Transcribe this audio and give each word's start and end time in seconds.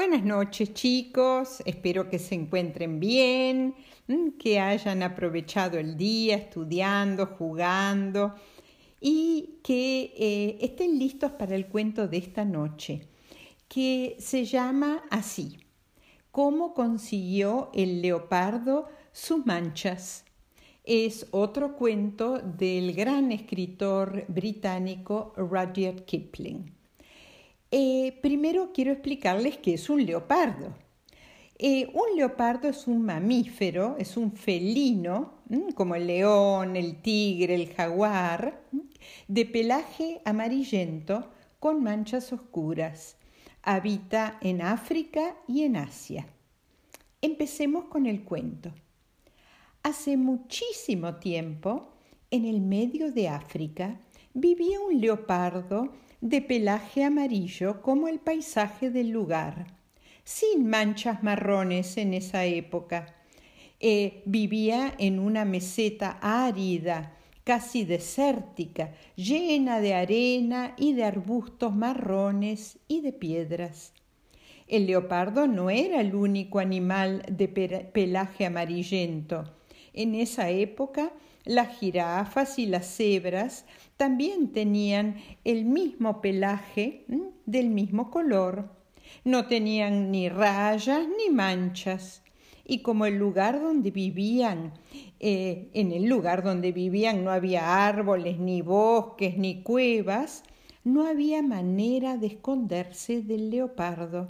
Buenas 0.00 0.24
noches 0.24 0.72
chicos, 0.72 1.62
espero 1.66 2.08
que 2.08 2.18
se 2.18 2.34
encuentren 2.34 3.00
bien, 3.00 3.74
que 4.38 4.58
hayan 4.58 5.02
aprovechado 5.02 5.76
el 5.78 5.98
día 5.98 6.36
estudiando, 6.36 7.26
jugando 7.26 8.34
y 8.98 9.58
que 9.62 10.14
eh, 10.16 10.58
estén 10.62 10.98
listos 10.98 11.32
para 11.32 11.54
el 11.54 11.66
cuento 11.66 12.08
de 12.08 12.16
esta 12.16 12.46
noche, 12.46 13.08
que 13.68 14.16
se 14.18 14.46
llama 14.46 15.02
así, 15.10 15.58
¿Cómo 16.30 16.72
consiguió 16.72 17.68
el 17.74 18.00
leopardo 18.00 18.88
sus 19.12 19.44
manchas? 19.44 20.24
Es 20.82 21.26
otro 21.30 21.76
cuento 21.76 22.38
del 22.38 22.94
gran 22.94 23.32
escritor 23.32 24.24
británico 24.28 25.34
Rudyard 25.36 26.06
Kipling. 26.06 26.79
Eh, 27.72 28.18
primero 28.20 28.72
quiero 28.72 28.92
explicarles 28.92 29.58
qué 29.58 29.74
es 29.74 29.88
un 29.88 30.04
leopardo. 30.04 30.74
Eh, 31.56 31.88
un 31.92 32.16
leopardo 32.16 32.68
es 32.68 32.86
un 32.86 33.02
mamífero, 33.02 33.96
es 33.98 34.16
un 34.16 34.32
felino, 34.32 35.34
como 35.74 35.94
el 35.94 36.06
león, 36.06 36.74
el 36.76 37.02
tigre, 37.02 37.54
el 37.54 37.72
jaguar, 37.74 38.62
de 39.28 39.44
pelaje 39.44 40.20
amarillento 40.24 41.30
con 41.58 41.82
manchas 41.82 42.32
oscuras. 42.32 43.16
Habita 43.62 44.38
en 44.40 44.62
África 44.62 45.36
y 45.46 45.62
en 45.64 45.76
Asia. 45.76 46.26
Empecemos 47.20 47.84
con 47.84 48.06
el 48.06 48.24
cuento. 48.24 48.72
Hace 49.82 50.16
muchísimo 50.16 51.16
tiempo, 51.16 51.92
en 52.30 52.46
el 52.46 52.60
medio 52.60 53.12
de 53.12 53.28
África, 53.28 54.00
vivía 54.32 54.80
un 54.80 55.00
leopardo 55.00 55.92
de 56.20 56.42
pelaje 56.42 57.04
amarillo 57.04 57.80
como 57.80 58.08
el 58.08 58.18
paisaje 58.18 58.90
del 58.90 59.10
lugar, 59.10 59.66
sin 60.24 60.68
manchas 60.68 61.22
marrones 61.22 61.96
en 61.96 62.14
esa 62.14 62.44
época. 62.44 63.14
Eh, 63.80 64.22
vivía 64.26 64.94
en 64.98 65.18
una 65.18 65.46
meseta 65.46 66.18
árida, 66.20 67.16
casi 67.44 67.84
desértica, 67.84 68.92
llena 69.16 69.80
de 69.80 69.94
arena 69.94 70.74
y 70.76 70.92
de 70.92 71.04
arbustos 71.04 71.74
marrones 71.74 72.78
y 72.86 73.00
de 73.00 73.12
piedras. 73.12 73.94
El 74.68 74.86
leopardo 74.86 75.46
no 75.46 75.70
era 75.70 76.00
el 76.00 76.14
único 76.14 76.58
animal 76.58 77.22
de 77.28 77.48
pelaje 77.92 78.46
amarillento. 78.46 79.59
En 79.92 80.14
esa 80.14 80.50
época 80.50 81.12
las 81.44 81.78
jirafas 81.78 82.58
y 82.58 82.66
las 82.66 82.86
cebras 82.86 83.64
también 83.96 84.52
tenían 84.52 85.16
el 85.44 85.64
mismo 85.64 86.20
pelaje 86.20 87.04
del 87.46 87.70
mismo 87.70 88.10
color. 88.10 88.68
No 89.24 89.46
tenían 89.46 90.10
ni 90.10 90.28
rayas 90.28 91.06
ni 91.08 91.34
manchas. 91.34 92.22
Y 92.64 92.82
como 92.82 93.06
el 93.06 93.16
lugar 93.16 93.60
donde 93.60 93.90
vivían, 93.90 94.74
eh, 95.18 95.70
en 95.74 95.92
el 95.92 96.04
lugar 96.04 96.44
donde 96.44 96.72
vivían 96.72 97.24
no 97.24 97.30
había 97.32 97.86
árboles, 97.86 98.38
ni 98.38 98.62
bosques, 98.62 99.36
ni 99.36 99.62
cuevas, 99.62 100.44
no 100.84 101.06
había 101.06 101.42
manera 101.42 102.16
de 102.16 102.28
esconderse 102.28 103.22
del 103.22 103.50
leopardo. 103.50 104.28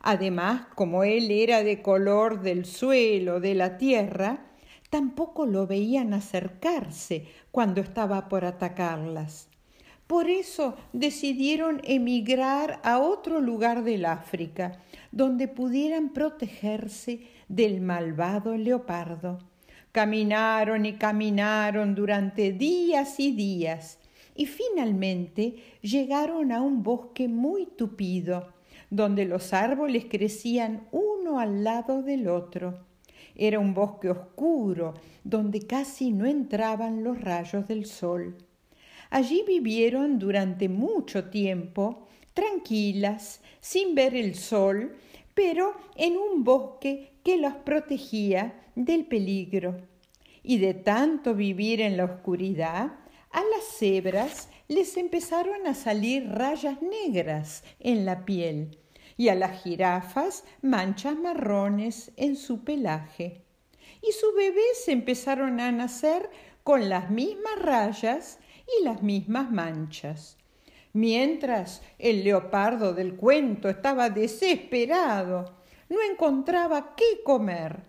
Además, 0.00 0.66
como 0.74 1.04
él 1.04 1.30
era 1.30 1.62
de 1.62 1.80
color 1.80 2.42
del 2.42 2.66
suelo, 2.66 3.40
de 3.40 3.54
la 3.54 3.78
tierra, 3.78 4.51
tampoco 4.92 5.46
lo 5.46 5.66
veían 5.66 6.12
acercarse 6.12 7.24
cuando 7.50 7.80
estaba 7.80 8.28
por 8.28 8.44
atacarlas. 8.44 9.48
Por 10.06 10.28
eso 10.28 10.76
decidieron 10.92 11.80
emigrar 11.84 12.78
a 12.84 12.98
otro 12.98 13.40
lugar 13.40 13.84
del 13.84 14.04
África, 14.04 14.80
donde 15.10 15.48
pudieran 15.48 16.12
protegerse 16.12 17.22
del 17.48 17.80
malvado 17.80 18.54
leopardo. 18.58 19.38
Caminaron 19.92 20.84
y 20.84 20.92
caminaron 20.96 21.94
durante 21.94 22.52
días 22.52 23.18
y 23.18 23.32
días, 23.32 23.98
y 24.34 24.44
finalmente 24.44 25.56
llegaron 25.80 26.52
a 26.52 26.60
un 26.60 26.82
bosque 26.82 27.28
muy 27.28 27.64
tupido, 27.64 28.52
donde 28.90 29.24
los 29.24 29.54
árboles 29.54 30.04
crecían 30.10 30.86
uno 30.92 31.38
al 31.38 31.64
lado 31.64 32.02
del 32.02 32.28
otro. 32.28 32.91
Era 33.34 33.58
un 33.58 33.74
bosque 33.74 34.10
oscuro 34.10 34.94
donde 35.24 35.66
casi 35.66 36.10
no 36.10 36.26
entraban 36.26 37.02
los 37.04 37.20
rayos 37.20 37.66
del 37.68 37.86
sol. 37.86 38.36
Allí 39.10 39.44
vivieron 39.46 40.18
durante 40.18 40.68
mucho 40.68 41.30
tiempo, 41.30 42.08
tranquilas, 42.34 43.40
sin 43.60 43.94
ver 43.94 44.14
el 44.14 44.34
sol, 44.34 44.96
pero 45.34 45.74
en 45.96 46.16
un 46.16 46.44
bosque 46.44 47.12
que 47.24 47.36
las 47.36 47.56
protegía 47.56 48.54
del 48.74 49.06
peligro. 49.06 49.76
Y 50.42 50.58
de 50.58 50.74
tanto 50.74 51.34
vivir 51.34 51.80
en 51.80 51.96
la 51.96 52.04
oscuridad, 52.04 52.96
a 53.30 53.40
las 53.40 53.64
cebras 53.78 54.48
les 54.68 54.96
empezaron 54.96 55.66
a 55.66 55.74
salir 55.74 56.28
rayas 56.28 56.78
negras 56.82 57.64
en 57.80 58.04
la 58.04 58.24
piel 58.24 58.81
y 59.16 59.28
a 59.28 59.34
las 59.34 59.62
jirafas 59.62 60.44
manchas 60.62 61.16
marrones 61.16 62.12
en 62.16 62.36
su 62.36 62.64
pelaje. 62.64 63.42
Y 64.00 64.12
sus 64.12 64.34
bebés 64.34 64.88
empezaron 64.88 65.60
a 65.60 65.70
nacer 65.70 66.30
con 66.64 66.88
las 66.88 67.10
mismas 67.10 67.58
rayas 67.60 68.38
y 68.78 68.84
las 68.84 69.02
mismas 69.02 69.50
manchas. 69.50 70.38
Mientras 70.92 71.82
el 71.98 72.24
leopardo 72.24 72.92
del 72.92 73.16
cuento 73.16 73.68
estaba 73.68 74.10
desesperado, 74.10 75.56
no 75.88 75.98
encontraba 76.02 76.94
qué 76.96 77.22
comer. 77.24 77.82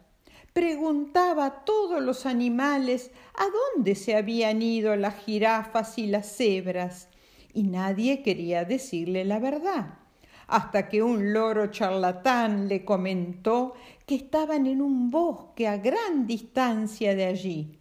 Preguntaba 0.54 1.46
a 1.46 1.66
todos 1.66 2.02
los 2.02 2.26
animales 2.26 3.12
a 3.34 3.46
dónde 3.76 3.96
se 3.96 4.16
habían 4.16 4.62
ido 4.62 4.96
las 4.96 5.16
jirafas 5.24 5.98
y 5.98 6.08
las 6.08 6.36
cebras, 6.36 7.10
y 7.54 7.64
nadie 7.64 8.22
quería 8.22 8.64
decirle 8.64 9.26
la 9.26 9.40
verdad 9.40 10.03
hasta 10.54 10.88
que 10.88 11.02
un 11.02 11.34
loro 11.34 11.72
charlatán 11.72 12.68
le 12.68 12.86
comentó 12.86 13.74
que 14.06 14.14
estaban 14.14 14.68
en 14.68 14.84
un 14.84 15.10
bosque 15.10 15.68
a 15.68 15.78
gran 15.78 16.28
distancia 16.28 17.16
de 17.16 17.26
allí. 17.26 17.80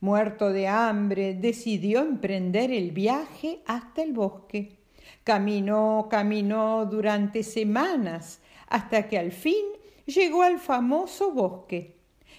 Muerto 0.00 0.52
de 0.52 0.66
hambre, 0.66 1.34
decidió 1.34 2.00
emprender 2.00 2.72
el 2.72 2.90
viaje 2.90 3.60
hasta 3.66 4.02
el 4.02 4.14
bosque. 4.14 4.78
Caminó, 5.22 6.08
caminó 6.10 6.86
durante 6.86 7.44
semanas, 7.44 8.40
hasta 8.66 9.06
que 9.06 9.16
al 9.16 9.30
fin 9.30 9.66
llegó 10.04 10.42
al 10.42 10.58
famoso 10.58 11.30
bosque. 11.30 11.98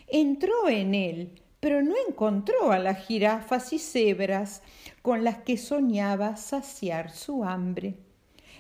Entró 0.09 0.67
en 0.67 0.93
él, 0.93 1.41
pero 1.61 1.81
no 1.81 1.95
encontró 2.05 2.73
a 2.73 2.79
las 2.79 3.05
jirafas 3.05 3.71
y 3.71 3.79
cebras 3.79 4.61
con 5.01 5.23
las 5.23 5.37
que 5.37 5.55
soñaba 5.55 6.35
saciar 6.35 7.11
su 7.11 7.45
hambre. 7.45 7.95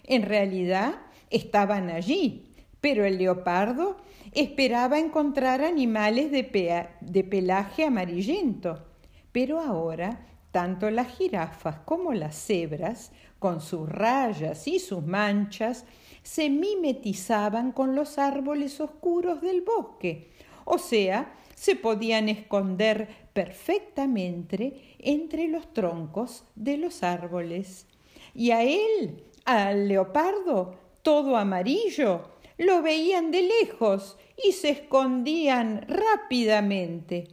En 0.05 0.23
realidad 0.23 0.95
estaban 1.29 1.89
allí, 1.89 2.53
pero 2.81 3.05
el 3.05 3.17
leopardo 3.17 3.97
esperaba 4.31 4.99
encontrar 4.99 5.61
animales 5.61 6.31
de, 6.31 7.23
pelaje 7.23 7.85
amarillento. 7.85 8.85
Pero 9.31 9.59
ahora, 9.59 10.25
tanto 10.51 10.89
las 10.89 11.07
jirafas 11.17 11.79
como 11.85 12.13
las 12.13 12.35
cebras, 12.35 13.11
con 13.37 13.61
sus 13.61 13.87
rayas 13.87 14.67
y 14.67 14.79
sus 14.79 15.05
manchas, 15.05 15.85
se 16.23 16.49
mimetizaban 16.49 17.71
con 17.71 17.95
los 17.95 18.17
árboles 18.17 18.79
oscuros 18.81 19.41
del 19.41 19.61
bosque, 19.61 20.31
o 20.65 20.77
sea, 20.77 21.33
se 21.55 21.75
podían 21.75 22.29
esconder 22.29 23.07
perfectamente 23.33 24.95
entre 24.99 25.47
los 25.47 25.73
troncos 25.73 26.45
de 26.55 26.77
los 26.77 27.03
árboles. 27.03 27.87
Y 28.33 28.51
a 28.51 28.63
él 28.63 29.23
al 29.45 29.87
leopardo, 29.87 30.75
todo 31.09 31.37
amarillo, 31.37 32.29
lo 32.59 32.83
veían 32.83 33.31
de 33.31 33.41
lejos 33.41 34.19
y 34.37 34.51
se 34.51 34.69
escondían 34.69 35.83
rápidamente. 35.87 37.29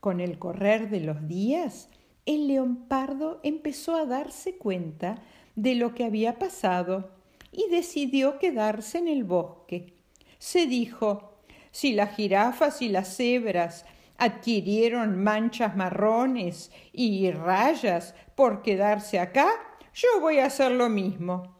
Con 0.00 0.18
el 0.18 0.36
correr 0.36 0.90
de 0.90 0.98
los 0.98 1.28
días, 1.28 1.90
el 2.26 2.48
leopardo 2.48 3.38
empezó 3.44 3.94
a 3.94 4.04
darse 4.04 4.56
cuenta 4.56 5.22
de 5.54 5.76
lo 5.76 5.94
que 5.94 6.02
había 6.02 6.40
pasado 6.40 7.12
y 7.52 7.70
decidió 7.70 8.40
quedarse 8.40 8.98
en 8.98 9.06
el 9.06 9.22
bosque. 9.22 9.94
Se 10.38 10.66
dijo, 10.66 11.38
si 11.70 11.92
las 11.92 12.16
jirafas 12.16 12.82
y 12.82 12.88
las 12.88 13.16
cebras 13.16 13.86
adquirieron 14.18 15.22
manchas 15.22 15.76
marrones 15.76 16.72
y 16.92 17.30
rayas 17.30 18.16
por 18.34 18.62
quedarse 18.62 19.20
acá, 19.20 19.52
yo 19.94 20.08
voy 20.20 20.40
a 20.40 20.46
hacer 20.46 20.72
lo 20.72 20.88
mismo. 20.88 21.54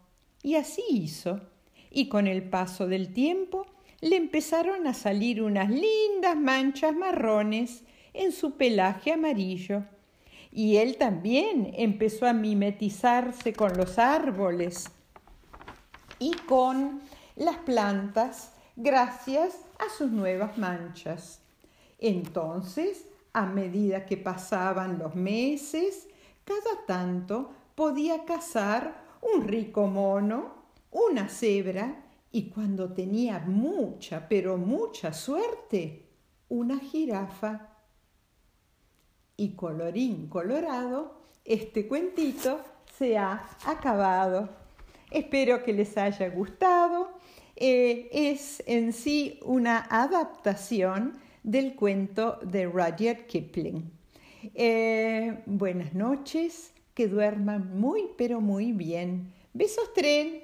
Y 0.44 0.56
así 0.56 0.84
hizo. 0.90 1.40
Y 1.90 2.08
con 2.08 2.26
el 2.26 2.42
paso 2.48 2.86
del 2.86 3.12
tiempo 3.12 3.66
le 4.02 4.16
empezaron 4.16 4.86
a 4.86 4.92
salir 4.92 5.42
unas 5.42 5.70
lindas 5.70 6.36
manchas 6.36 6.94
marrones 6.94 7.82
en 8.12 8.30
su 8.30 8.52
pelaje 8.52 9.12
amarillo. 9.12 9.84
Y 10.52 10.76
él 10.76 10.98
también 10.98 11.72
empezó 11.74 12.26
a 12.26 12.34
mimetizarse 12.34 13.54
con 13.54 13.76
los 13.78 13.98
árboles 13.98 14.90
y 16.18 16.32
con 16.46 17.00
las 17.36 17.56
plantas 17.56 18.52
gracias 18.76 19.58
a 19.78 19.90
sus 19.96 20.10
nuevas 20.10 20.58
manchas. 20.58 21.40
Entonces, 21.98 23.06
a 23.32 23.46
medida 23.46 24.04
que 24.04 24.18
pasaban 24.18 24.98
los 24.98 25.14
meses, 25.14 26.06
cada 26.44 26.84
tanto 26.86 27.50
podía 27.74 28.26
cazar 28.26 29.03
un 29.24 29.46
rico 29.46 29.86
mono, 29.86 30.64
una 30.90 31.28
cebra 31.28 32.04
y 32.30 32.50
cuando 32.50 32.92
tenía 32.92 33.40
mucha, 33.40 34.28
pero 34.28 34.56
mucha 34.56 35.12
suerte, 35.12 36.08
una 36.48 36.78
jirafa. 36.78 37.70
Y 39.36 39.54
colorín 39.54 40.28
colorado, 40.28 41.22
este 41.44 41.88
cuentito 41.88 42.60
se 42.98 43.18
ha 43.18 43.48
acabado. 43.64 44.48
Espero 45.10 45.62
que 45.62 45.72
les 45.72 45.96
haya 45.96 46.28
gustado. 46.28 47.18
Eh, 47.56 48.08
es 48.12 48.62
en 48.66 48.92
sí 48.92 49.38
una 49.44 49.86
adaptación 49.90 51.18
del 51.42 51.74
cuento 51.74 52.38
de 52.42 52.66
Rudyard 52.66 53.26
Kipling. 53.26 53.90
Eh, 54.54 55.42
buenas 55.46 55.94
noches, 55.94 56.73
que 56.94 57.08
duerman 57.08 57.78
muy 57.78 58.10
pero 58.16 58.40
muy 58.40 58.72
bien. 58.72 59.32
Besos 59.52 59.92
tren. 59.92 60.43